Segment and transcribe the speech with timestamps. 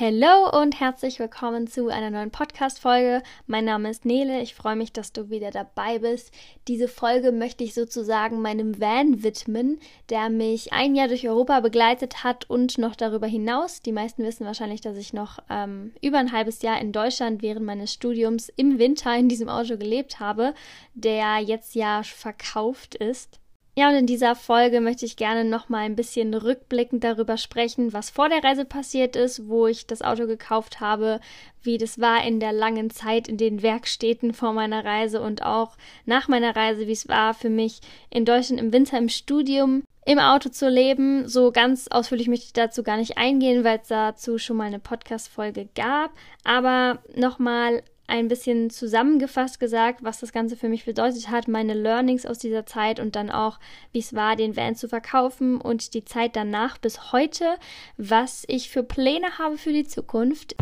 [0.00, 3.22] Hallo und herzlich willkommen zu einer neuen Podcast-Folge.
[3.46, 4.40] Mein Name ist Nele.
[4.40, 6.32] Ich freue mich, dass du wieder dabei bist.
[6.68, 12.24] Diese Folge möchte ich sozusagen meinem Van widmen, der mich ein Jahr durch Europa begleitet
[12.24, 13.82] hat und noch darüber hinaus.
[13.82, 17.66] Die meisten wissen wahrscheinlich, dass ich noch ähm, über ein halbes Jahr in Deutschland während
[17.66, 20.54] meines Studiums im Winter in diesem Auto gelebt habe,
[20.94, 23.38] der jetzt ja verkauft ist.
[23.80, 27.94] Ja, und in dieser Folge möchte ich gerne noch mal ein bisschen rückblickend darüber sprechen,
[27.94, 31.18] was vor der Reise passiert ist, wo ich das Auto gekauft habe,
[31.62, 35.78] wie das war in der langen Zeit in den Werkstätten vor meiner Reise und auch
[36.04, 40.18] nach meiner Reise, wie es war für mich in Deutschland im Winter im Studium im
[40.18, 41.26] Auto zu leben.
[41.26, 44.78] So ganz ausführlich möchte ich dazu gar nicht eingehen, weil es dazu schon mal eine
[44.78, 46.10] Podcast-Folge gab.
[46.44, 52.26] Aber nochmal ein bisschen zusammengefasst gesagt, was das Ganze für mich bedeutet hat, meine Learnings
[52.26, 53.58] aus dieser Zeit und dann auch,
[53.92, 57.56] wie es war, den Van zu verkaufen und die Zeit danach bis heute,
[57.96, 60.56] was ich für Pläne habe für die Zukunft.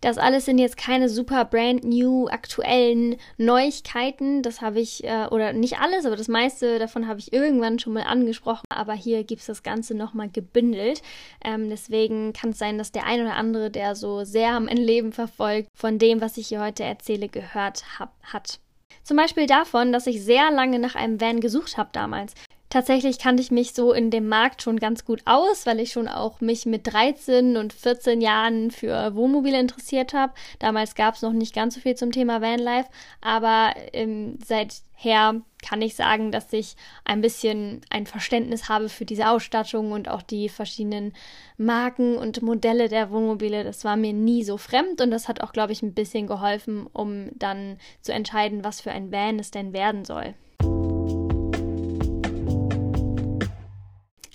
[0.00, 4.42] Das alles sind jetzt keine super brand new aktuellen Neuigkeiten.
[4.42, 7.94] Das habe ich, äh, oder nicht alles, aber das meiste davon habe ich irgendwann schon
[7.94, 8.64] mal angesprochen.
[8.68, 11.02] Aber hier gibt es das Ganze nochmal gebündelt.
[11.44, 15.12] Ähm, deswegen kann es sein, dass der ein oder andere, der so sehr mein Leben
[15.12, 18.60] verfolgt, von dem, was ich hier heute erzähle, gehört hab, hat.
[19.02, 22.34] Zum Beispiel davon, dass ich sehr lange nach einem Van gesucht habe damals.
[22.70, 26.06] Tatsächlich kannte ich mich so in dem Markt schon ganz gut aus, weil ich schon
[26.06, 30.34] auch mich mit 13 und 14 Jahren für Wohnmobile interessiert habe.
[30.58, 32.90] Damals gab es noch nicht ganz so viel zum Thema Vanlife,
[33.22, 36.76] aber ähm, seither kann ich sagen, dass ich
[37.06, 41.14] ein bisschen ein Verständnis habe für diese Ausstattung und auch die verschiedenen
[41.56, 43.64] Marken und Modelle der Wohnmobile.
[43.64, 46.86] Das war mir nie so fremd und das hat auch, glaube ich, ein bisschen geholfen,
[46.92, 50.34] um dann zu entscheiden, was für ein Van es denn werden soll.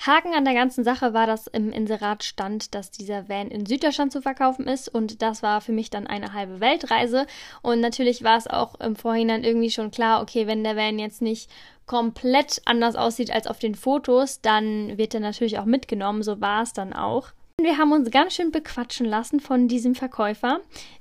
[0.06, 4.12] Haken an der ganzen Sache war, dass im Inserat stand, dass dieser Van in Süddeutschland
[4.12, 4.90] zu verkaufen ist.
[4.90, 7.26] Und das war für mich dann eine halbe Weltreise.
[7.62, 11.22] Und natürlich war es auch im Vorhinein irgendwie schon klar, okay, wenn der Van jetzt
[11.22, 11.50] nicht
[11.86, 16.64] komplett anders aussieht als auf den Fotos, dann wird er natürlich auch mitgenommen, so war
[16.64, 17.32] es dann auch.
[17.64, 20.60] Wir haben uns ganz schön bequatschen lassen von diesem Verkäufer.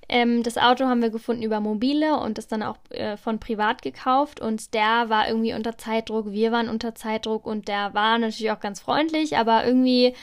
[0.09, 3.83] Ähm, das Auto haben wir gefunden über Mobile und das dann auch äh, von privat
[3.83, 4.41] gekauft.
[4.41, 8.61] Und der war irgendwie unter Zeitdruck, wir waren unter Zeitdruck und der war natürlich auch
[8.61, 10.15] ganz freundlich, aber irgendwie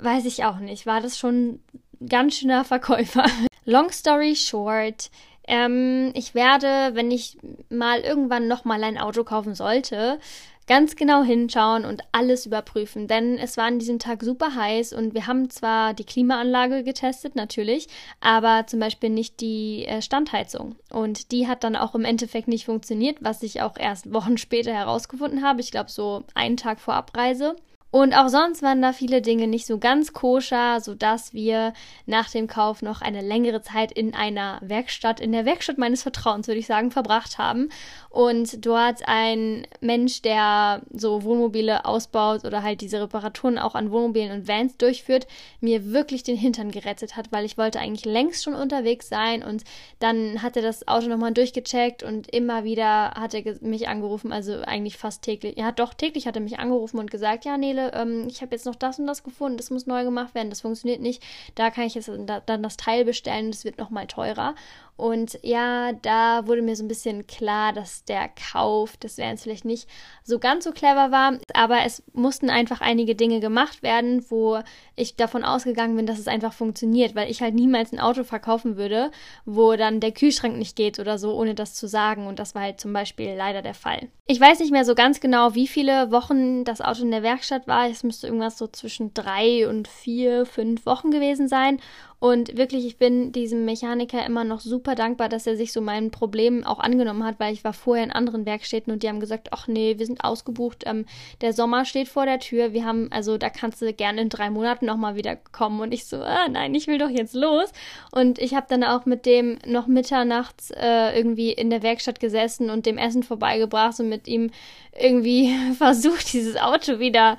[0.00, 1.60] weiß ich auch nicht, war das schon
[2.08, 3.26] ganz schöner Verkäufer.
[3.64, 5.10] Long story short,
[5.46, 7.36] ähm, ich werde, wenn ich
[7.68, 10.18] mal irgendwann nochmal ein Auto kaufen sollte,
[10.66, 15.14] ganz genau hinschauen und alles überprüfen, denn es war an diesem Tag super heiß und
[15.14, 17.88] wir haben zwar die Klimaanlage getestet, natürlich,
[18.20, 20.76] aber zum Beispiel nicht die äh, Standheizung.
[20.90, 24.72] Und die hat dann auch im Endeffekt nicht funktioniert, was ich auch erst Wochen später
[24.72, 25.60] herausgefunden habe.
[25.60, 27.56] Ich glaube, so einen Tag vor Abreise.
[27.94, 31.72] Und auch sonst waren da viele Dinge nicht so ganz koscher, sodass wir
[32.06, 36.48] nach dem Kauf noch eine längere Zeit in einer Werkstatt, in der Werkstatt meines Vertrauens,
[36.48, 37.68] würde ich sagen, verbracht haben.
[38.10, 44.32] Und dort ein Mensch, der so Wohnmobile ausbaut oder halt diese Reparaturen auch an Wohnmobilen
[44.32, 45.28] und Vans durchführt,
[45.60, 49.62] mir wirklich den Hintern gerettet hat, weil ich wollte eigentlich längst schon unterwegs sein und
[50.00, 54.62] dann hat er das Auto nochmal durchgecheckt und immer wieder hat er mich angerufen, also
[54.62, 55.56] eigentlich fast täglich.
[55.56, 58.66] Ja, doch, täglich hat er mich angerufen und gesagt, ja, Nele, ähm, ich habe jetzt
[58.66, 61.22] noch das und das gefunden, das muss neu gemacht werden, das funktioniert nicht.
[61.54, 62.10] Da kann ich jetzt
[62.46, 64.54] dann das Teil bestellen, das wird nochmal teurer.
[64.96, 69.64] Und ja, da wurde mir so ein bisschen klar, dass der Kauf des Vans vielleicht
[69.64, 69.88] nicht
[70.22, 71.38] so ganz so clever war.
[71.52, 74.60] Aber es mussten einfach einige Dinge gemacht werden, wo
[74.94, 78.76] ich davon ausgegangen bin, dass es einfach funktioniert, weil ich halt niemals ein Auto verkaufen
[78.76, 79.10] würde,
[79.44, 82.28] wo dann der Kühlschrank nicht geht oder so, ohne das zu sagen.
[82.28, 84.08] Und das war halt zum Beispiel leider der Fall.
[84.26, 87.66] Ich weiß nicht mehr so ganz genau, wie viele Wochen das Auto in der Werkstatt
[87.66, 87.88] war.
[87.88, 91.80] Es müsste irgendwas so zwischen drei und vier, fünf Wochen gewesen sein.
[92.24, 96.10] Und wirklich, ich bin diesem Mechaniker immer noch super dankbar, dass er sich so meinen
[96.10, 99.48] Problemen auch angenommen hat, weil ich war vorher in anderen Werkstätten und die haben gesagt,
[99.50, 101.04] ach nee, wir sind ausgebucht, ähm,
[101.42, 104.48] der Sommer steht vor der Tür, wir haben, also da kannst du gerne in drei
[104.48, 105.82] Monaten nochmal wieder kommen.
[105.82, 107.70] Und ich so, ah, nein, ich will doch jetzt los.
[108.10, 112.70] Und ich habe dann auch mit dem noch mitternachts äh, irgendwie in der Werkstatt gesessen
[112.70, 114.50] und dem Essen vorbeigebracht und mit ihm
[114.98, 117.36] irgendwie versucht, dieses Auto wieder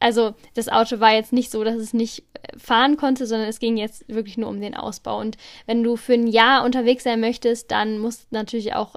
[0.00, 3.58] also das Auto war jetzt nicht so, dass es nicht äh, fahren konnte, sondern es
[3.58, 5.18] ging jetzt wirklich nur um den Ausbau.
[5.18, 5.36] Und
[5.66, 8.94] wenn du für ein Jahr unterwegs sein möchtest, dann musst du natürlich auch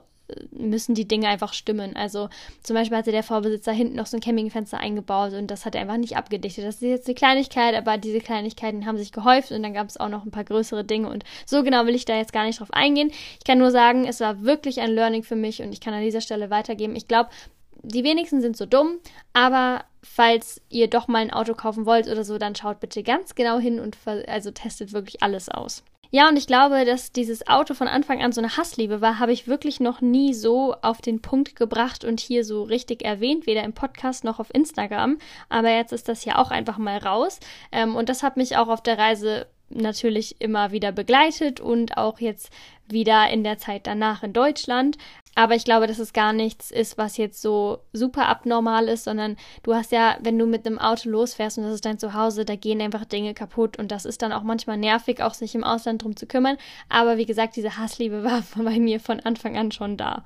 [0.52, 1.96] müssen die Dinge einfach stimmen.
[1.96, 2.30] Also
[2.64, 5.82] zum Beispiel hatte der Vorbesitzer hinten noch so ein Campingfenster eingebaut und das hat er
[5.82, 6.66] einfach nicht abgedichtet.
[6.66, 9.98] Das ist jetzt eine Kleinigkeit, aber diese Kleinigkeiten haben sich gehäuft und dann gab es
[9.98, 12.60] auch noch ein paar größere Dinge und so genau will ich da jetzt gar nicht
[12.60, 13.12] drauf eingehen.
[13.40, 16.04] Ich kann nur sagen, es war wirklich ein Learning für mich und ich kann an
[16.04, 16.96] dieser Stelle weitergeben.
[16.96, 17.30] Ich glaube,
[17.84, 19.00] die wenigsten sind so dumm,
[19.34, 23.36] aber falls ihr doch mal ein Auto kaufen wollt oder so, dann schaut bitte ganz
[23.36, 25.84] genau hin und also testet wirklich alles aus.
[26.14, 29.32] Ja, und ich glaube, dass dieses Auto von Anfang an so eine Hassliebe war, habe
[29.32, 33.64] ich wirklich noch nie so auf den Punkt gebracht und hier so richtig erwähnt, weder
[33.64, 35.20] im Podcast noch auf Instagram.
[35.48, 37.40] Aber jetzt ist das ja auch einfach mal raus.
[37.72, 42.20] Ähm, und das hat mich auch auf der Reise natürlich immer wieder begleitet und auch
[42.20, 42.52] jetzt
[42.92, 44.98] wieder in der Zeit danach in Deutschland.
[45.34, 49.38] Aber ich glaube, dass es gar nichts ist, was jetzt so super abnormal ist, sondern
[49.64, 52.56] du hast ja, wenn du mit einem Auto losfährst und das ist dein Zuhause, da
[52.56, 56.04] gehen einfach Dinge kaputt und das ist dann auch manchmal nervig, auch sich im Ausland
[56.04, 56.58] drum zu kümmern.
[56.90, 60.26] Aber wie gesagt, diese Hassliebe war bei mir von Anfang an schon da.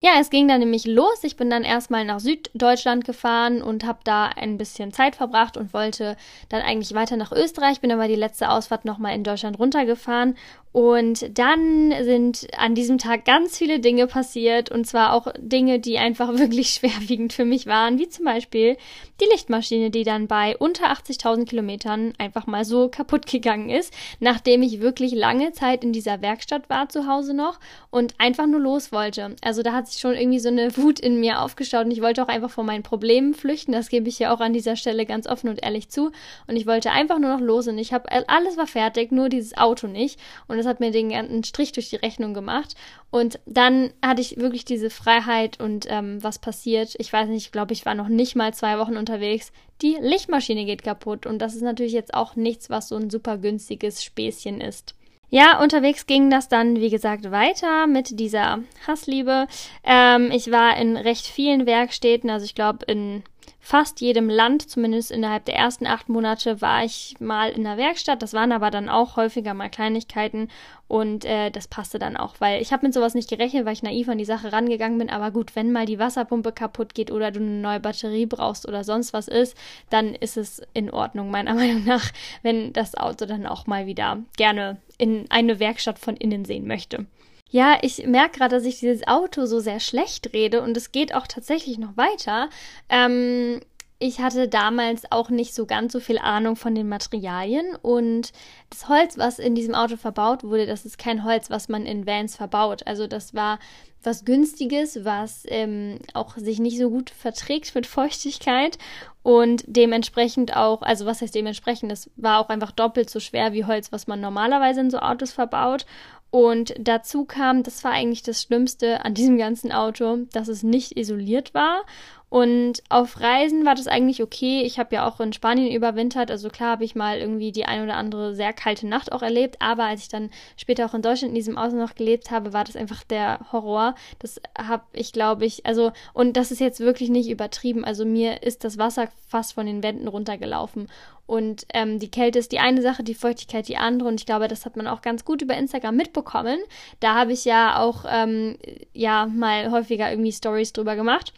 [0.00, 1.24] Ja, es ging dann nämlich los.
[1.24, 5.74] Ich bin dann erstmal nach Süddeutschland gefahren und habe da ein bisschen Zeit verbracht und
[5.74, 6.16] wollte
[6.48, 7.80] dann eigentlich weiter nach Österreich.
[7.80, 10.36] Bin aber die letzte Ausfahrt nochmal in Deutschland runtergefahren
[10.72, 15.98] und dann sind an diesem Tag ganz viele Dinge passiert und zwar auch Dinge, die
[15.98, 18.76] einfach wirklich schwerwiegend für mich waren, wie zum Beispiel
[19.20, 24.62] die Lichtmaschine, die dann bei unter 80.000 Kilometern einfach mal so kaputt gegangen ist, nachdem
[24.62, 27.58] ich wirklich lange Zeit in dieser Werkstatt war zu Hause noch
[27.90, 29.34] und einfach nur los wollte.
[29.42, 32.22] Also da hat sich schon irgendwie so eine Wut in mir aufgestaut und ich wollte
[32.22, 33.72] auch einfach vor meinen Problemen flüchten.
[33.72, 36.12] Das gebe ich ja auch an dieser Stelle ganz offen und ehrlich zu.
[36.46, 39.56] Und ich wollte einfach nur noch los und ich habe alles war fertig, nur dieses
[39.56, 40.20] Auto nicht.
[40.46, 42.74] Und das hat mir den ganzen Strich durch die Rechnung gemacht.
[43.10, 46.94] Und dann hatte ich wirklich diese Freiheit und ähm, was passiert.
[46.98, 49.52] Ich weiß nicht, ich glaube, ich war noch nicht mal zwei Wochen unterwegs.
[49.80, 51.24] Die Lichtmaschine geht kaputt.
[51.24, 54.94] Und das ist natürlich jetzt auch nichts, was so ein super günstiges Späßchen ist.
[55.30, 59.46] Ja, unterwegs ging das dann, wie gesagt, weiter mit dieser Hassliebe.
[59.84, 63.22] Ähm, ich war in recht vielen Werkstätten, also ich glaube in
[63.60, 68.22] fast jedem Land, zumindest innerhalb der ersten acht Monate, war ich mal in der Werkstatt.
[68.22, 70.48] Das waren aber dann auch häufiger mal Kleinigkeiten
[70.88, 73.82] und äh, das passte dann auch, weil ich habe mit sowas nicht gerechnet, weil ich
[73.82, 75.10] naiv an die Sache rangegangen bin.
[75.10, 78.84] Aber gut, wenn mal die Wasserpumpe kaputt geht oder du eine neue Batterie brauchst oder
[78.84, 79.56] sonst was ist,
[79.90, 82.10] dann ist es in Ordnung, meiner Meinung nach,
[82.42, 87.06] wenn das Auto dann auch mal wieder gerne in eine Werkstatt von innen sehen möchte.
[87.50, 91.14] Ja, ich merke gerade, dass ich dieses Auto so sehr schlecht rede und es geht
[91.14, 92.50] auch tatsächlich noch weiter.
[92.90, 93.60] Ähm,
[94.00, 98.32] ich hatte damals auch nicht so ganz so viel Ahnung von den Materialien und
[98.70, 102.06] das Holz, was in diesem Auto verbaut wurde, das ist kein Holz, was man in
[102.06, 102.86] Vans verbaut.
[102.86, 103.58] Also das war
[104.04, 108.78] was günstiges, was ähm, auch sich nicht so gut verträgt mit Feuchtigkeit
[109.24, 113.64] und dementsprechend auch, also was heißt dementsprechend, das war auch einfach doppelt so schwer wie
[113.64, 115.84] Holz, was man normalerweise in so Autos verbaut
[116.30, 120.96] und dazu kam, das war eigentlich das Schlimmste an diesem ganzen Auto, dass es nicht
[120.96, 121.84] isoliert war.
[122.30, 124.60] Und auf Reisen war das eigentlich okay.
[124.62, 126.30] Ich habe ja auch in Spanien überwintert.
[126.30, 129.56] Also klar habe ich mal irgendwie die ein oder andere sehr kalte Nacht auch erlebt.
[129.60, 132.64] Aber als ich dann später auch in Deutschland in diesem Auto noch gelebt habe, war
[132.64, 133.94] das einfach der Horror.
[134.18, 137.84] Das habe ich, glaube ich, also, und das ist jetzt wirklich nicht übertrieben.
[137.84, 140.88] Also mir ist das Wasser fast von den Wänden runtergelaufen.
[141.24, 144.08] Und ähm, die Kälte ist die eine Sache, die Feuchtigkeit die andere.
[144.08, 146.58] Und ich glaube, das hat man auch ganz gut über Instagram mitbekommen.
[147.00, 148.56] Da habe ich ja auch ähm,
[148.92, 151.32] ja mal häufiger irgendwie Stories drüber gemacht.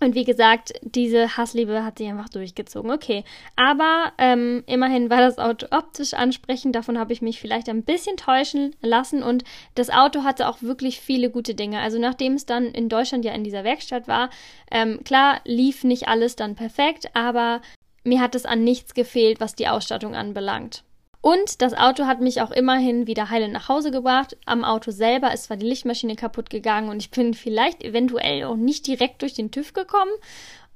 [0.00, 2.90] Und wie gesagt, diese Hassliebe hat sich einfach durchgezogen.
[2.90, 3.24] Okay,
[3.56, 6.74] aber ähm, immerhin war das Auto optisch ansprechend.
[6.74, 9.22] Davon habe ich mich vielleicht ein bisschen täuschen lassen.
[9.22, 11.80] Und das Auto hatte auch wirklich viele gute Dinge.
[11.80, 14.30] Also nachdem es dann in Deutschland ja in dieser Werkstatt war,
[14.70, 17.62] ähm, klar lief nicht alles dann perfekt, aber
[18.04, 20.84] mir hat es an nichts gefehlt, was die Ausstattung anbelangt.
[21.26, 24.36] Und das Auto hat mich auch immerhin wieder heile nach Hause gebracht.
[24.46, 28.54] Am Auto selber ist zwar die Lichtmaschine kaputt gegangen und ich bin vielleicht eventuell auch
[28.54, 30.12] nicht direkt durch den TÜV gekommen.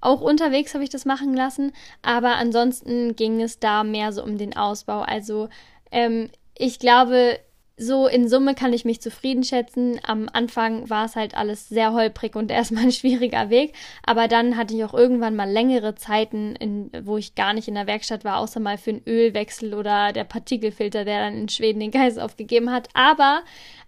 [0.00, 1.71] Auch unterwegs habe ich das machen lassen,
[2.02, 5.02] aber ansonsten ging es da mehr so um den Ausbau.
[5.02, 5.49] Also
[5.92, 7.38] ähm, ich glaube,
[7.81, 9.99] so in Summe kann ich mich zufrieden schätzen.
[10.07, 13.75] Am Anfang war es halt alles sehr holprig und erstmal ein schwieriger Weg.
[14.05, 17.75] Aber dann hatte ich auch irgendwann mal längere Zeiten, in, wo ich gar nicht in
[17.75, 21.81] der Werkstatt war, außer mal für einen Ölwechsel oder der Partikelfilter, der dann in Schweden
[21.81, 22.89] den Geist aufgegeben hat.
[22.93, 23.43] Aber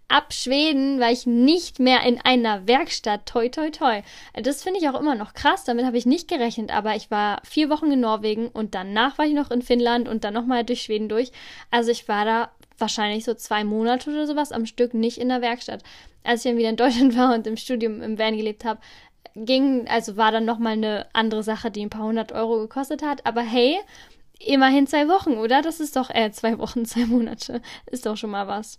[0.09, 3.27] ab Schweden war ich nicht mehr in einer Werkstatt.
[3.27, 4.01] Toi, toi, toi.
[4.43, 5.65] Das finde ich auch immer noch krass.
[5.65, 6.75] Damit habe ich nicht gerechnet.
[6.75, 10.25] Aber ich war vier Wochen in Norwegen und danach war ich noch in Finnland und
[10.25, 11.31] dann nochmal durch Schweden durch.
[11.71, 15.43] Also ich war da wahrscheinlich so zwei Monate oder sowas am Stück nicht in der
[15.43, 15.83] Werkstatt.
[16.25, 18.81] Als ich dann wieder in Deutschland war und im Studium im Van gelebt habe,
[19.35, 23.25] ging, also war dann nochmal eine andere Sache, die ein paar hundert Euro gekostet hat.
[23.27, 23.79] Aber hey,
[24.39, 25.63] immerhin zwei Wochen, oder?
[25.63, 27.61] Das ist doch, äh, zwei Wochen, zwei Monate.
[27.91, 28.79] Ist doch schon mal was.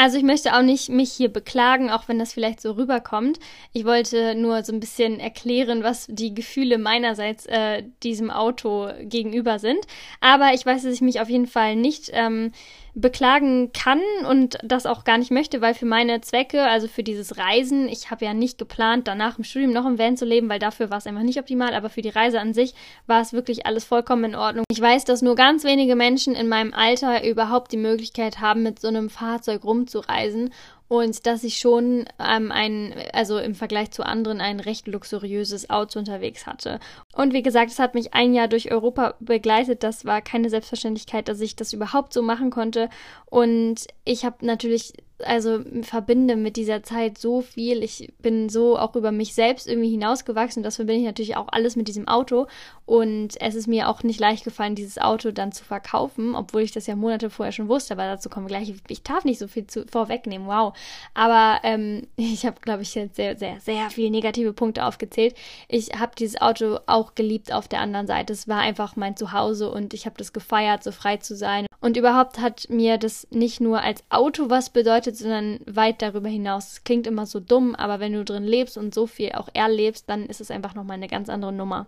[0.00, 3.38] Also ich möchte auch nicht mich hier beklagen, auch wenn das vielleicht so rüberkommt.
[3.74, 9.58] Ich wollte nur so ein bisschen erklären, was die Gefühle meinerseits äh, diesem Auto gegenüber
[9.58, 9.80] sind.
[10.22, 12.52] Aber ich weiß, dass ich mich auf jeden Fall nicht ähm,
[12.94, 17.38] beklagen kann und das auch gar nicht möchte, weil für meine Zwecke, also für dieses
[17.38, 20.58] Reisen, ich habe ja nicht geplant, danach im Studium noch im Van zu leben, weil
[20.58, 22.74] dafür war es einfach nicht optimal, aber für die Reise an sich
[23.06, 24.64] war es wirklich alles vollkommen in Ordnung.
[24.70, 28.80] Ich weiß, dass nur ganz wenige Menschen in meinem Alter überhaupt die Möglichkeit haben, mit
[28.80, 30.50] so einem Fahrzeug rumzureisen
[30.90, 36.00] und dass ich schon ähm, ein, also im Vergleich zu anderen ein recht luxuriöses Auto
[36.00, 36.80] unterwegs hatte.
[37.14, 39.84] Und wie gesagt, es hat mich ein Jahr durch Europa begleitet.
[39.84, 42.88] Das war keine Selbstverständlichkeit, dass ich das überhaupt so machen konnte.
[43.26, 44.94] Und ich habe natürlich
[45.24, 47.84] also verbinde mit dieser Zeit so viel.
[47.84, 50.64] Ich bin so auch über mich selbst irgendwie hinausgewachsen.
[50.64, 52.48] Das verbinde ich natürlich auch alles mit diesem Auto.
[52.90, 56.72] Und es ist mir auch nicht leicht gefallen, dieses Auto dann zu verkaufen, obwohl ich
[56.72, 57.94] das ja Monate vorher schon wusste.
[57.94, 58.74] Aber dazu kommen wir gleich.
[58.88, 60.48] Ich darf nicht so viel zu, vorwegnehmen.
[60.48, 60.76] Wow.
[61.14, 65.36] Aber ähm, ich habe, glaube ich, jetzt sehr, sehr, sehr viele negative Punkte aufgezählt.
[65.68, 68.32] Ich habe dieses Auto auch geliebt auf der anderen Seite.
[68.32, 71.66] Es war einfach mein Zuhause und ich habe das gefeiert, so frei zu sein.
[71.80, 76.72] Und überhaupt hat mir das nicht nur als Auto was bedeutet, sondern weit darüber hinaus.
[76.72, 80.10] Es klingt immer so dumm, aber wenn du drin lebst und so viel auch erlebst,
[80.10, 81.86] dann ist es einfach nochmal eine ganz andere Nummer.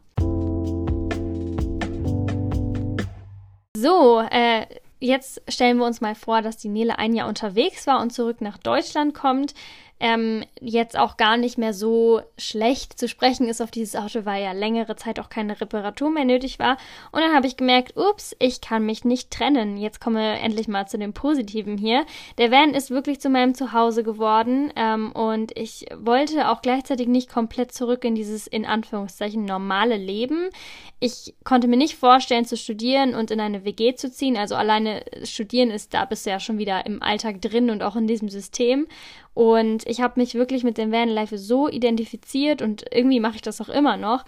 [3.75, 4.67] So, äh,
[5.01, 8.43] jetzt stellen wir uns mal vor, dass die Nele ein Jahr unterwegs war und zurück
[8.43, 9.55] nach Deutschland kommt
[10.01, 14.43] ähm, jetzt auch gar nicht mehr so schlecht zu sprechen ist auf dieses Auto, weil
[14.43, 16.77] ja längere Zeit auch keine Reparatur mehr nötig war.
[17.13, 19.77] Und dann habe ich gemerkt, ups, ich kann mich nicht trennen.
[19.77, 22.05] Jetzt komme endlich mal zu dem Positiven hier.
[22.39, 27.31] Der Van ist wirklich zu meinem Zuhause geworden ähm, und ich wollte auch gleichzeitig nicht
[27.31, 30.51] komplett zurück in dieses in Anführungszeichen normale Leben.
[30.99, 34.37] Ich konnte mir nicht vorstellen zu studieren und in eine WG zu ziehen.
[34.37, 37.95] Also alleine studieren ist da bist du ja schon wieder im Alltag drin und auch
[37.95, 38.87] in diesem System.
[39.35, 43.61] Und ich habe mich wirklich mit dem Vanlife so identifiziert und irgendwie mache ich das
[43.61, 44.25] auch immer noch,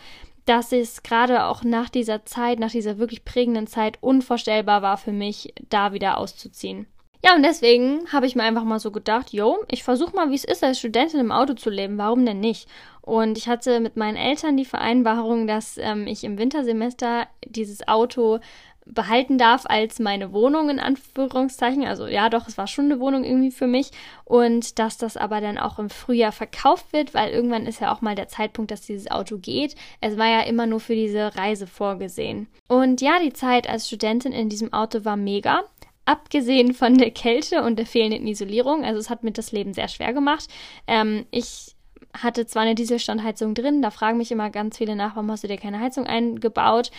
[0.46, 5.12] dass es gerade auch nach dieser Zeit, nach dieser wirklich prägenden Zeit unvorstellbar war für
[5.12, 6.86] mich, da wieder auszuziehen.
[7.24, 10.34] Ja, und deswegen habe ich mir einfach mal so gedacht, yo, ich versuche mal, wie
[10.34, 11.96] es ist, als Studentin im Auto zu leben.
[11.96, 12.68] Warum denn nicht?
[13.00, 18.40] Und ich hatte mit meinen Eltern die Vereinbarung, dass ähm, ich im Wintersemester dieses Auto
[18.86, 21.84] behalten darf als meine Wohnung in Anführungszeichen.
[21.84, 23.90] Also ja, doch, es war schon eine Wohnung irgendwie für mich.
[24.24, 28.02] Und dass das aber dann auch im Frühjahr verkauft wird, weil irgendwann ist ja auch
[28.02, 29.74] mal der Zeitpunkt, dass dieses Auto geht.
[30.00, 32.48] Es war ja immer nur für diese Reise vorgesehen.
[32.68, 35.64] Und ja, die Zeit als Studentin in diesem Auto war mega.
[36.06, 39.88] Abgesehen von der Kälte und der fehlenden Isolierung, also es hat mir das Leben sehr
[39.88, 40.48] schwer gemacht.
[40.86, 41.73] Ähm, ich
[42.14, 45.48] hatte zwar eine Dieselstandheizung drin, da fragen mich immer ganz viele nach, warum hast du
[45.48, 46.90] dir keine Heizung eingebaut?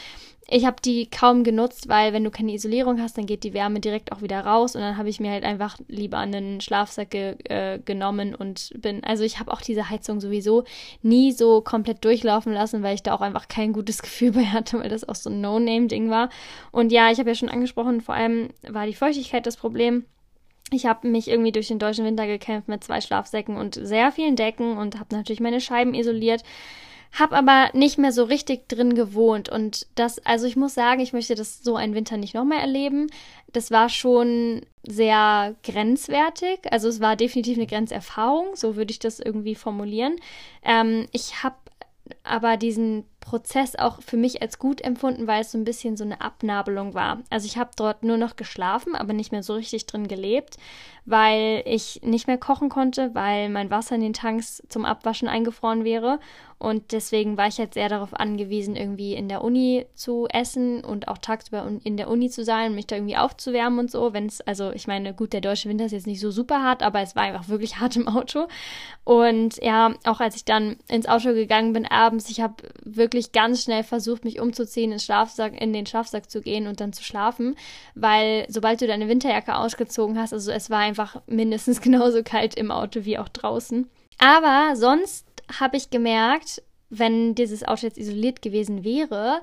[0.47, 3.79] ich habe die kaum genutzt, weil wenn du keine Isolierung hast, dann geht die Wärme
[3.79, 7.35] direkt auch wieder raus und dann habe ich mir halt einfach lieber einen Schlafsack ge
[7.45, 10.63] äh, genommen und bin, also ich habe auch diese Heizung sowieso
[11.01, 14.79] nie so komplett durchlaufen lassen, weil ich da auch einfach kein gutes Gefühl bei hatte,
[14.79, 16.29] weil das auch so ein No-Name-Ding war.
[16.71, 20.05] Und ja, ich habe ja schon angesprochen, vor allem war die Feuchtigkeit das Problem.
[20.71, 24.35] Ich habe mich irgendwie durch den deutschen Winter gekämpft mit zwei Schlafsäcken und sehr vielen
[24.35, 26.43] Decken und habe natürlich meine Scheiben isoliert.
[27.17, 31.13] Hab aber nicht mehr so richtig drin gewohnt und das, also ich muss sagen, ich
[31.13, 33.07] möchte das so einen Winter nicht nochmal erleben.
[33.53, 39.21] Das war schon sehr grenzwertig, also es war definitiv eine Grenzerfahrung, so würde ich das
[39.21, 40.17] irgendwie formulieren.
[40.63, 41.55] Ähm, ich habe
[42.23, 46.03] aber diesen Prozess auch für mich als gut empfunden, weil es so ein bisschen so
[46.03, 47.23] eine Abnabelung war.
[47.29, 50.57] Also ich habe dort nur noch geschlafen, aber nicht mehr so richtig drin gelebt,
[51.05, 55.83] weil ich nicht mehr kochen konnte, weil mein Wasser in den Tanks zum Abwaschen eingefroren
[55.83, 56.19] wäre.
[56.57, 61.07] Und deswegen war ich jetzt sehr darauf angewiesen, irgendwie in der Uni zu essen und
[61.09, 64.13] auch tagsüber in der Uni zu sein mich da irgendwie aufzuwärmen und so.
[64.13, 66.81] Wenn es, also ich meine, gut, der deutsche Winter ist jetzt nicht so super hart,
[66.81, 68.47] aber es war einfach wirklich hart im Auto.
[69.03, 73.63] Und ja, auch als ich dann ins Auto gegangen bin abends, ich habe wirklich ganz
[73.63, 77.55] schnell versucht, mich umzuziehen, in, Schlafsack, in den Schlafsack zu gehen und dann zu schlafen,
[77.93, 82.71] weil sobald du deine Winterjacke ausgezogen hast, also es war einfach mindestens genauso kalt im
[82.71, 83.89] Auto wie auch draußen.
[84.17, 85.25] Aber sonst
[85.59, 89.41] habe ich gemerkt, wenn dieses Auto jetzt isoliert gewesen wäre,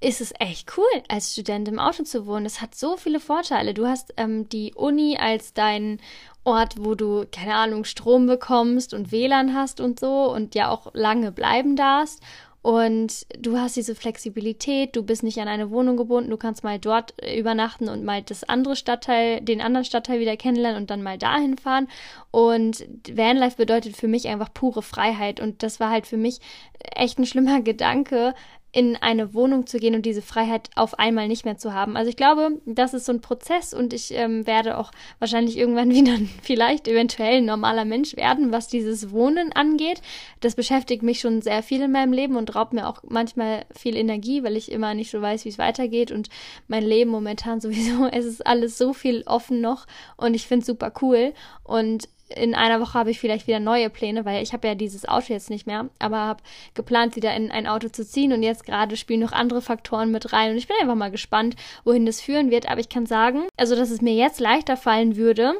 [0.00, 2.46] ist es echt cool, als Student im Auto zu wohnen.
[2.46, 3.74] Es hat so viele Vorteile.
[3.74, 5.98] Du hast ähm, die Uni als dein
[6.44, 10.92] Ort, wo du, keine Ahnung, Strom bekommst und WLAN hast und so und ja auch
[10.92, 12.20] lange bleiben darfst.
[12.64, 16.78] Und du hast diese Flexibilität, du bist nicht an eine Wohnung gebunden, du kannst mal
[16.78, 21.02] dort äh, übernachten und mal das andere Stadtteil, den anderen Stadtteil wieder kennenlernen und dann
[21.02, 21.88] mal dahin fahren.
[22.30, 25.40] Und Vanlife bedeutet für mich einfach pure Freiheit.
[25.40, 26.40] Und das war halt für mich
[26.80, 28.34] echt ein schlimmer Gedanke,
[28.74, 31.96] in eine Wohnung zu gehen und diese Freiheit auf einmal nicht mehr zu haben.
[31.96, 34.90] Also ich glaube, das ist so ein Prozess und ich ähm, werde auch
[35.20, 40.02] wahrscheinlich irgendwann wieder vielleicht eventuell ein normaler Mensch werden, was dieses Wohnen angeht.
[40.40, 43.96] Das beschäftigt mich schon sehr viel in meinem Leben und raubt mir auch manchmal viel
[43.96, 46.28] Energie, weil ich immer nicht so weiß, wie es weitergeht und
[46.66, 50.66] mein Leben momentan sowieso, es ist alles so viel offen noch und ich finde es
[50.66, 54.66] super cool und in einer Woche habe ich vielleicht wieder neue Pläne, weil ich habe
[54.66, 56.42] ja dieses Auto jetzt nicht mehr, aber habe
[56.74, 60.32] geplant, wieder in ein Auto zu ziehen und jetzt gerade spielen noch andere Faktoren mit
[60.32, 62.68] rein und ich bin einfach mal gespannt, wohin das führen wird.
[62.68, 65.54] Aber ich kann sagen, also dass es mir jetzt leichter fallen würde,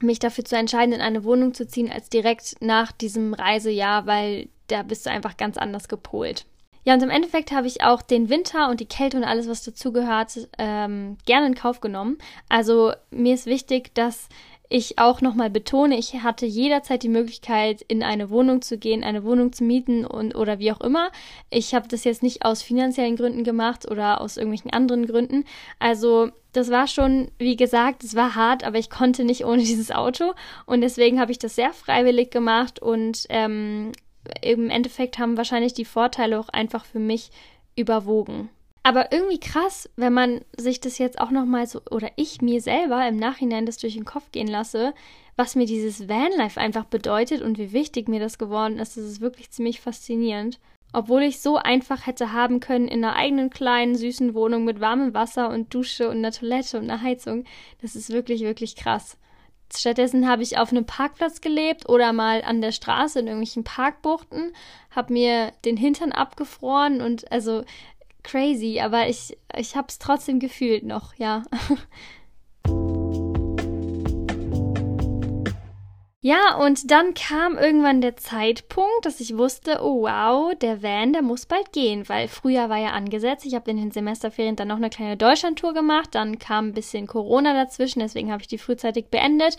[0.00, 4.48] mich dafür zu entscheiden, in eine Wohnung zu ziehen, als direkt nach diesem Reisejahr, weil
[4.68, 6.46] da bist du einfach ganz anders gepolt.
[6.84, 9.64] Ja, und im Endeffekt habe ich auch den Winter und die Kälte und alles, was
[9.64, 12.16] dazugehört, ähm, gerne in Kauf genommen.
[12.48, 14.28] Also mir ist wichtig, dass
[14.68, 19.24] ich auch nochmal betone, ich hatte jederzeit die Möglichkeit, in eine Wohnung zu gehen, eine
[19.24, 21.10] Wohnung zu mieten und oder wie auch immer.
[21.50, 25.44] Ich habe das jetzt nicht aus finanziellen Gründen gemacht oder aus irgendwelchen anderen Gründen.
[25.78, 29.90] Also das war schon, wie gesagt, es war hart, aber ich konnte nicht ohne dieses
[29.90, 30.32] Auto
[30.66, 33.92] und deswegen habe ich das sehr freiwillig gemacht und ähm,
[34.42, 37.30] im Endeffekt haben wahrscheinlich die Vorteile auch einfach für mich
[37.76, 38.48] überwogen.
[38.86, 43.04] Aber irgendwie krass, wenn man sich das jetzt auch nochmal so, oder ich mir selber
[43.08, 44.94] im Nachhinein das durch den Kopf gehen lasse,
[45.34, 48.96] was mir dieses Vanlife einfach bedeutet und wie wichtig mir das geworden ist.
[48.96, 50.60] Das ist wirklich ziemlich faszinierend.
[50.92, 55.14] Obwohl ich so einfach hätte haben können in einer eigenen kleinen, süßen Wohnung mit warmem
[55.14, 57.42] Wasser und Dusche und einer Toilette und einer Heizung.
[57.82, 59.18] Das ist wirklich, wirklich krass.
[59.74, 64.52] Stattdessen habe ich auf einem Parkplatz gelebt oder mal an der Straße in irgendwelchen Parkbuchten,
[64.92, 67.64] habe mir den Hintern abgefroren und also
[68.26, 71.44] crazy, aber ich, ich habe es trotzdem gefühlt noch, ja.
[76.26, 81.22] Ja, und dann kam irgendwann der Zeitpunkt, dass ich wusste, oh wow, der Van, der
[81.22, 83.46] muss bald gehen, weil Frühjahr war ja angesetzt.
[83.46, 87.06] Ich habe in den Semesterferien dann noch eine kleine Deutschlandtour gemacht, dann kam ein bisschen
[87.06, 89.56] Corona dazwischen, deswegen habe ich die frühzeitig beendet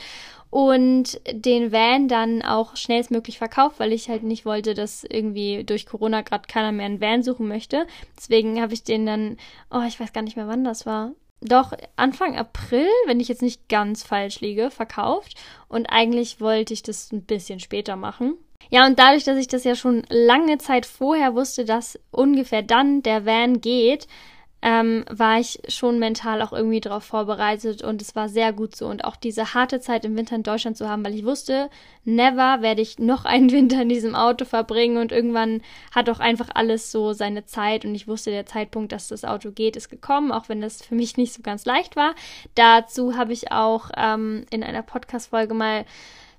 [0.49, 5.85] und den Van dann auch schnellstmöglich verkauft, weil ich halt nicht wollte, dass irgendwie durch
[5.85, 7.87] Corona gerade keiner mehr einen Van suchen möchte.
[8.17, 9.37] Deswegen habe ich den dann,
[9.71, 13.41] oh, ich weiß gar nicht mehr, wann das war doch Anfang April, wenn ich jetzt
[13.41, 15.35] nicht ganz falsch liege, verkauft.
[15.67, 18.35] Und eigentlich wollte ich das ein bisschen später machen.
[18.69, 23.01] Ja, und dadurch, dass ich das ja schon lange Zeit vorher wusste, dass ungefähr dann
[23.01, 24.07] der Van geht,
[24.67, 28.87] ähm, war ich schon mental auch irgendwie darauf vorbereitet und es war sehr gut so.
[28.87, 31.69] Und auch diese harte Zeit im Winter in Deutschland zu haben, weil ich wusste,
[32.03, 35.61] never werde ich noch einen Winter in diesem Auto verbringen und irgendwann
[35.95, 39.51] hat auch einfach alles so seine Zeit und ich wusste, der Zeitpunkt, dass das Auto
[39.51, 42.13] geht, ist gekommen, auch wenn das für mich nicht so ganz leicht war.
[42.55, 45.85] Dazu habe ich auch ähm, in einer Podcast-Folge mal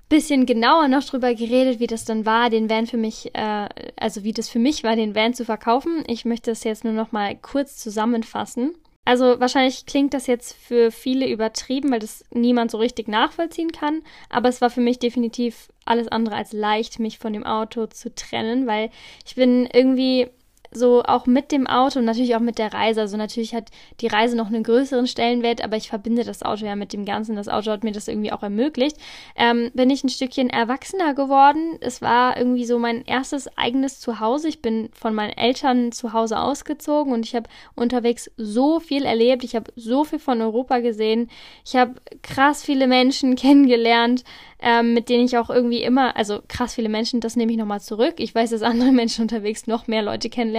[0.09, 4.23] bisschen genauer noch drüber geredet, wie das dann war, den Van für mich, äh, also
[4.23, 6.03] wie das für mich war, den Van zu verkaufen.
[6.07, 8.73] Ich möchte es jetzt nur noch mal kurz zusammenfassen.
[9.05, 14.03] Also wahrscheinlich klingt das jetzt für viele übertrieben, weil das niemand so richtig nachvollziehen kann.
[14.29, 18.13] Aber es war für mich definitiv alles andere als leicht, mich von dem Auto zu
[18.13, 18.91] trennen, weil
[19.25, 20.27] ich bin irgendwie
[20.71, 23.01] so auch mit dem Auto und natürlich auch mit der Reise.
[23.01, 23.69] Also natürlich hat
[24.01, 27.35] die Reise noch einen größeren Stellenwert, aber ich verbinde das Auto ja mit dem Ganzen.
[27.35, 28.97] Das Auto hat mir das irgendwie auch ermöglicht.
[29.35, 31.77] Ähm, bin ich ein Stückchen erwachsener geworden.
[31.81, 34.47] Es war irgendwie so mein erstes eigenes Zuhause.
[34.47, 39.43] Ich bin von meinen Eltern zu Hause ausgezogen und ich habe unterwegs so viel erlebt.
[39.43, 41.29] Ich habe so viel von Europa gesehen.
[41.65, 44.23] Ich habe krass viele Menschen kennengelernt
[44.61, 47.79] ähm, mit denen ich auch irgendwie immer, also krass viele Menschen, das nehme ich nochmal
[47.79, 48.15] zurück.
[48.17, 50.58] Ich weiß, dass andere Menschen unterwegs noch mehr Leute kennenlernen.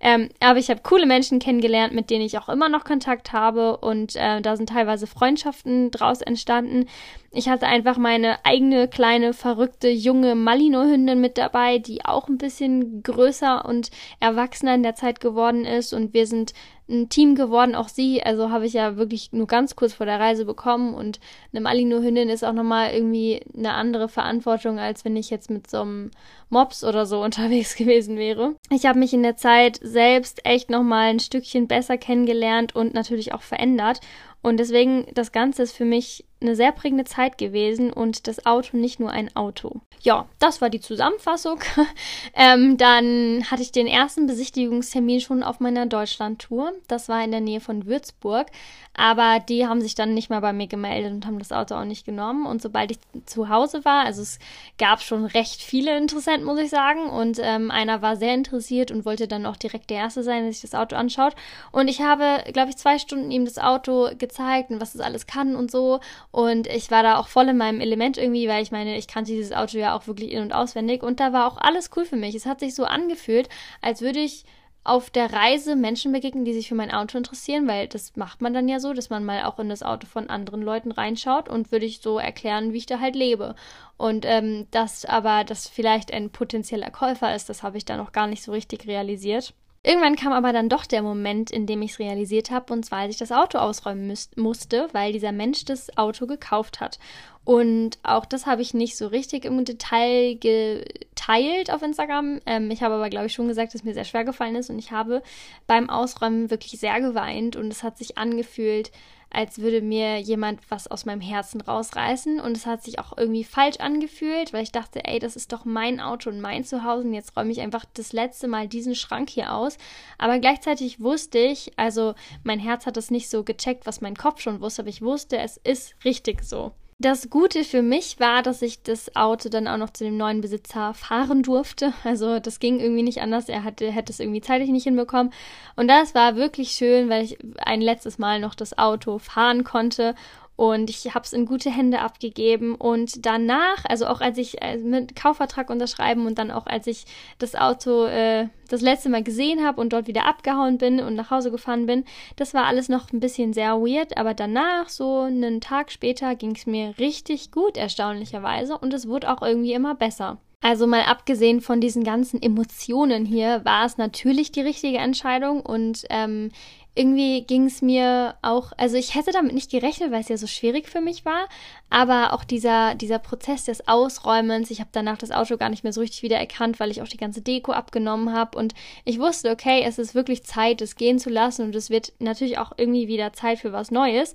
[0.00, 3.76] Ähm, aber ich habe coole Menschen kennengelernt, mit denen ich auch immer noch Kontakt habe
[3.78, 6.86] und äh, da sind teilweise Freundschaften draus entstanden.
[7.30, 13.02] Ich hatte einfach meine eigene kleine verrückte junge Malino-Hündin mit dabei, die auch ein bisschen
[13.02, 16.52] größer und erwachsener in der Zeit geworden ist und wir sind
[16.88, 18.22] ein Team geworden, auch sie.
[18.22, 21.18] Also habe ich ja wirklich nur ganz kurz vor der Reise bekommen und
[21.52, 25.80] eine Malino-Hündin ist auch nochmal irgendwie eine andere Verantwortung, als wenn ich jetzt mit so
[25.80, 26.10] einem
[26.50, 28.56] Mops oder so unterwegs gewesen wäre.
[28.70, 33.32] Ich habe mich in der Zeit selbst echt nochmal ein Stückchen besser kennengelernt und natürlich
[33.32, 34.00] auch verändert.
[34.44, 38.76] Und deswegen, das Ganze ist für mich eine sehr prägende Zeit gewesen und das Auto
[38.76, 39.80] nicht nur ein Auto.
[40.02, 41.60] Ja, das war die Zusammenfassung.
[42.34, 46.74] ähm, dann hatte ich den ersten Besichtigungstermin schon auf meiner Deutschland-Tour.
[46.88, 48.48] Das war in der Nähe von Würzburg.
[48.96, 51.84] Aber die haben sich dann nicht mehr bei mir gemeldet und haben das Auto auch
[51.84, 52.46] nicht genommen.
[52.46, 54.38] Und sobald ich zu Hause war, also es
[54.78, 57.10] gab schon recht viele Interessenten, muss ich sagen.
[57.10, 60.52] Und ähm, einer war sehr interessiert und wollte dann auch direkt der Erste sein, der
[60.52, 61.34] sich das Auto anschaut.
[61.72, 65.26] Und ich habe, glaube ich, zwei Stunden ihm das Auto gezeigt und was es alles
[65.26, 65.98] kann und so.
[66.30, 69.32] Und ich war da auch voll in meinem Element irgendwie, weil ich meine, ich kannte
[69.32, 71.02] dieses Auto ja auch wirklich in- und auswendig.
[71.02, 72.36] Und da war auch alles cool für mich.
[72.36, 73.48] Es hat sich so angefühlt,
[73.82, 74.44] als würde ich
[74.84, 78.52] auf der Reise Menschen begegnen, die sich für mein Auto interessieren, weil das macht man
[78.52, 81.72] dann ja so, dass man mal auch in das Auto von anderen Leuten reinschaut und
[81.72, 83.54] würde ich so erklären, wie ich da halt lebe.
[83.96, 88.12] Und ähm, dass aber das vielleicht ein potenzieller Käufer ist, das habe ich da noch
[88.12, 89.54] gar nicht so richtig realisiert.
[89.86, 93.00] Irgendwann kam aber dann doch der Moment, in dem ich es realisiert habe, und zwar,
[93.00, 96.98] als ich das Auto ausräumen musste, weil dieser Mensch das Auto gekauft hat.
[97.44, 102.40] Und auch das habe ich nicht so richtig im Detail geteilt auf Instagram.
[102.46, 104.78] Ähm, ich habe aber, glaube ich, schon gesagt, dass mir sehr schwer gefallen ist und
[104.78, 105.22] ich habe
[105.66, 108.90] beim Ausräumen wirklich sehr geweint und es hat sich angefühlt,
[109.34, 112.40] als würde mir jemand was aus meinem Herzen rausreißen.
[112.40, 115.64] Und es hat sich auch irgendwie falsch angefühlt, weil ich dachte, ey, das ist doch
[115.64, 119.28] mein Auto und mein Zuhause und jetzt räume ich einfach das letzte Mal diesen Schrank
[119.30, 119.76] hier aus.
[120.18, 124.40] Aber gleichzeitig wusste ich, also mein Herz hat das nicht so gecheckt, was mein Kopf
[124.40, 126.72] schon wusste, aber ich wusste, es ist richtig so.
[127.00, 130.40] Das Gute für mich war, dass ich das Auto dann auch noch zu dem neuen
[130.40, 131.92] Besitzer fahren durfte.
[132.04, 133.48] Also das ging irgendwie nicht anders.
[133.48, 135.32] Er hatte, hätte es irgendwie zeitlich nicht hinbekommen.
[135.74, 140.14] Und das war wirklich schön, weil ich ein letztes Mal noch das Auto fahren konnte
[140.56, 142.76] und ich habe es in gute Hände abgegeben.
[142.76, 147.06] Und danach, also auch als ich äh, mit Kaufvertrag unterschreiben und dann auch als ich
[147.38, 151.30] das Auto äh, das letzte Mal gesehen habe und dort wieder abgehauen bin und nach
[151.30, 152.04] Hause gefahren bin,
[152.36, 154.16] das war alles noch ein bisschen sehr weird.
[154.16, 158.78] Aber danach, so einen Tag später, ging es mir richtig gut, erstaunlicherweise.
[158.78, 160.38] Und es wurde auch irgendwie immer besser.
[160.64, 166.06] Also mal abgesehen von diesen ganzen Emotionen hier, war es natürlich die richtige Entscheidung und
[166.08, 166.52] ähm,
[166.94, 170.46] irgendwie ging es mir auch, also ich hätte damit nicht gerechnet, weil es ja so
[170.46, 171.48] schwierig für mich war,
[171.90, 175.92] aber auch dieser, dieser Prozess des Ausräumens, ich habe danach das Auto gar nicht mehr
[175.92, 179.50] so richtig wieder erkannt, weil ich auch die ganze Deko abgenommen habe und ich wusste,
[179.50, 183.08] okay, es ist wirklich Zeit, es gehen zu lassen und es wird natürlich auch irgendwie
[183.08, 184.34] wieder Zeit für was Neues.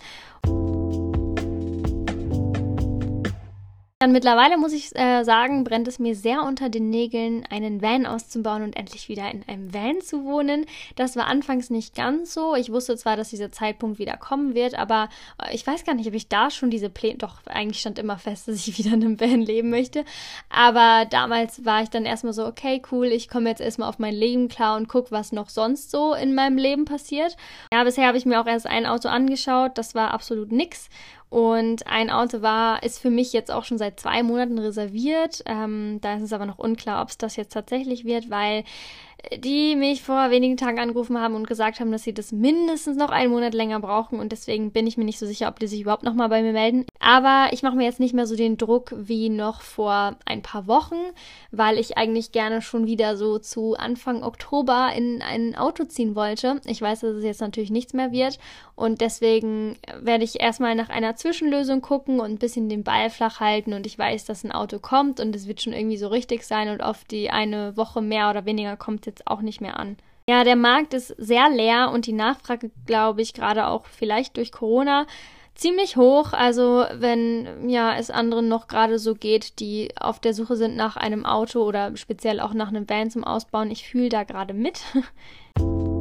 [4.01, 8.05] Dann mittlerweile muss ich äh, sagen, brennt es mir sehr unter den Nägeln, einen Van
[8.05, 10.65] auszubauen und endlich wieder in einem Van zu wohnen.
[10.95, 12.55] Das war anfangs nicht ganz so.
[12.55, 16.07] Ich wusste zwar, dass dieser Zeitpunkt wieder kommen wird, aber äh, ich weiß gar nicht,
[16.07, 17.17] ob ich da schon diese Pläne.
[17.17, 20.05] Doch, eigentlich stand immer fest, dass ich wieder in einem Van leben möchte.
[20.49, 24.15] Aber damals war ich dann erstmal so, okay, cool, ich komme jetzt erstmal auf mein
[24.15, 27.35] Leben klar und gucke, was noch sonst so in meinem Leben passiert.
[27.73, 29.77] Ja, bisher habe ich mir auch erst ein Auto angeschaut.
[29.77, 30.87] Das war absolut nix.
[31.29, 35.43] Und ein Auto war, ist für mich jetzt auch schon seit zwei Monaten reserviert.
[35.45, 38.63] Ähm, da ist es aber noch unklar, ob es das jetzt tatsächlich wird, weil
[39.37, 43.09] die mich vor wenigen Tagen angerufen haben und gesagt haben, dass sie das mindestens noch
[43.09, 45.81] einen Monat länger brauchen und deswegen bin ich mir nicht so sicher, ob die sich
[45.81, 46.85] überhaupt nochmal bei mir melden.
[46.99, 50.67] Aber ich mache mir jetzt nicht mehr so den Druck wie noch vor ein paar
[50.67, 50.95] Wochen,
[51.51, 56.61] weil ich eigentlich gerne schon wieder so zu Anfang Oktober in ein Auto ziehen wollte.
[56.65, 58.39] Ich weiß, dass es jetzt natürlich nichts mehr wird
[58.75, 63.39] und deswegen werde ich erstmal nach einer Zwischenlösung gucken und ein bisschen den Ball flach
[63.39, 66.43] halten und ich weiß, dass ein Auto kommt und es wird schon irgendwie so richtig
[66.43, 69.97] sein und auf die eine Woche mehr oder weniger kommt jetzt auch nicht mehr an.
[70.29, 74.51] Ja, der Markt ist sehr leer und die Nachfrage, glaube ich, gerade auch vielleicht durch
[74.51, 75.07] Corona
[75.55, 76.33] ziemlich hoch.
[76.33, 80.97] Also wenn ja es anderen noch gerade so geht, die auf der Suche sind nach
[80.97, 84.81] einem Auto oder speziell auch nach einem Van zum Ausbauen, ich fühle da gerade mit.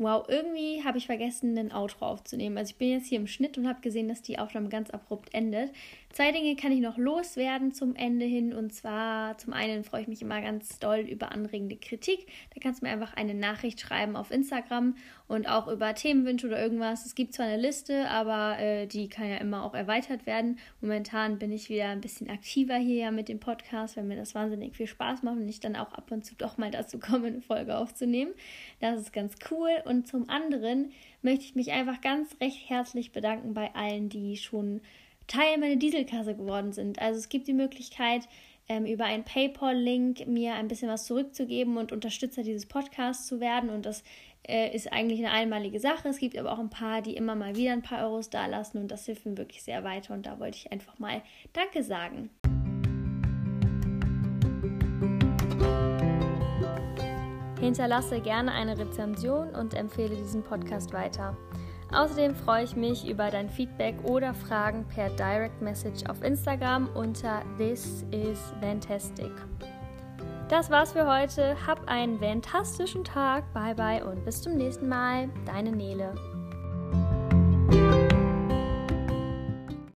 [0.00, 2.56] Wow, irgendwie habe ich vergessen, ein Outro aufzunehmen.
[2.56, 5.34] Also ich bin jetzt hier im Schnitt und habe gesehen, dass die Aufnahme ganz abrupt
[5.34, 5.72] endet.
[6.18, 8.52] Zwei Dinge kann ich noch loswerden zum Ende hin.
[8.52, 12.26] Und zwar zum einen freue ich mich immer ganz doll über anregende Kritik.
[12.52, 14.96] Da kannst du mir einfach eine Nachricht schreiben auf Instagram
[15.28, 17.06] und auch über Themenwünsche oder irgendwas.
[17.06, 20.58] Es gibt zwar eine Liste, aber äh, die kann ja immer auch erweitert werden.
[20.80, 24.74] Momentan bin ich wieder ein bisschen aktiver hier mit dem Podcast, weil mir das wahnsinnig
[24.74, 27.42] viel Spaß macht und ich dann auch ab und zu doch mal dazu komme, eine
[27.42, 28.32] Folge aufzunehmen.
[28.80, 29.70] Das ist ganz cool.
[29.84, 30.90] Und zum anderen
[31.22, 34.80] möchte ich mich einfach ganz recht herzlich bedanken bei allen, die schon
[35.28, 37.00] Teil meiner Dieselkasse geworden sind.
[37.00, 38.28] Also es gibt die Möglichkeit,
[38.68, 43.70] ähm, über einen PayPal-Link mir ein bisschen was zurückzugeben und Unterstützer dieses Podcasts zu werden.
[43.70, 44.02] Und das
[44.46, 46.08] äh, ist eigentlich eine einmalige Sache.
[46.08, 48.90] Es gibt aber auch ein paar, die immer mal wieder ein paar Euros dalassen und
[48.90, 50.14] das hilft mir wirklich sehr weiter.
[50.14, 52.30] Und da wollte ich einfach mal Danke sagen.
[57.60, 61.36] Hinterlasse gerne eine Rezension und empfehle diesen Podcast weiter.
[61.92, 67.42] Außerdem freue ich mich über dein Feedback oder Fragen per Direct Message auf Instagram unter
[67.56, 69.32] This is Fantastic.
[70.48, 71.56] Das war's für heute.
[71.66, 73.52] Hab einen fantastischen Tag.
[73.52, 75.28] Bye bye und bis zum nächsten Mal.
[75.46, 76.14] Deine Nele.